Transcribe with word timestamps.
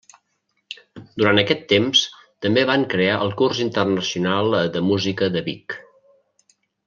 Durant 1.23 1.39
aquest 1.41 1.59
temps 1.73 2.01
també 2.45 2.63
van 2.71 2.85
crear 2.95 3.19
el 3.27 3.35
Curs 3.43 3.61
Internacional 3.67 4.49
de 4.77 4.85
Música 4.89 5.29
de 5.37 5.45
Vic. 5.51 5.77